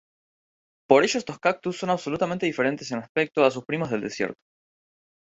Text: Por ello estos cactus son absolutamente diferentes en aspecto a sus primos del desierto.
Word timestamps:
Por 0.89 1.03
ello 1.03 1.19
estos 1.19 1.37
cactus 1.37 1.77
son 1.77 1.91
absolutamente 1.91 2.47
diferentes 2.47 2.89
en 2.89 2.97
aspecto 2.97 3.45
a 3.45 3.51
sus 3.51 3.65
primos 3.65 3.91
del 3.91 4.01
desierto. 4.01 4.41